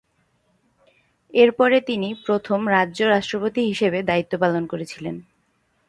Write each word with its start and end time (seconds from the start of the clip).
এর 1.33 1.49
পরে 1.51 1.77
তিনি 1.81 2.09
প্রথম 2.25 2.59
রাজ্য 2.67 2.99
রাষ্ট্রপতি 3.05 3.61
হিসাবে 3.65 3.99
দায়িত্ব 4.03 4.33
পালন 4.37 4.63
করেছিলেন। 4.67 5.15